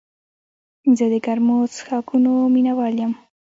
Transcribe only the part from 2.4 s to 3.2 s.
مینه وال یم.